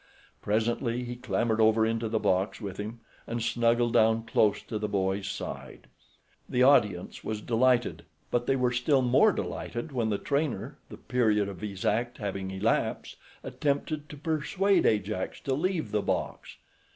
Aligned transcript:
Presently 0.41 1.03
he 1.03 1.15
clambered 1.15 1.61
over 1.61 1.85
into 1.85 2.09
the 2.09 2.17
box 2.17 2.59
with 2.59 2.77
him 2.77 3.01
and 3.27 3.39
snuggled 3.39 3.93
down 3.93 4.25
close 4.25 4.63
to 4.63 4.79
the 4.79 4.87
boy's 4.87 5.27
side. 5.29 5.85
The 6.49 6.63
audience 6.63 7.23
was 7.23 7.39
delighted; 7.39 8.03
but 8.31 8.47
they 8.47 8.55
were 8.55 8.71
still 8.71 9.03
more 9.03 9.31
delighted 9.31 9.91
when 9.91 10.09
the 10.09 10.17
trainer, 10.17 10.79
the 10.89 10.97
period 10.97 11.47
of 11.47 11.61
his 11.61 11.85
act 11.85 12.17
having 12.17 12.49
elapsed, 12.49 13.15
attempted 13.43 14.09
to 14.09 14.17
persuade 14.17 14.87
Ajax 14.87 15.39
to 15.41 15.53
leave 15.53 15.91
the 15.91 16.01
box. 16.01 16.57